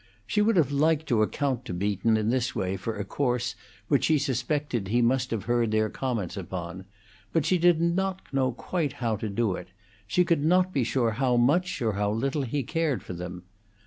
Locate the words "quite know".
8.57-8.95